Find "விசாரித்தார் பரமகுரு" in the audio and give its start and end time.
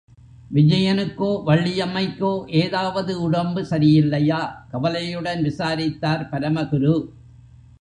5.41-6.95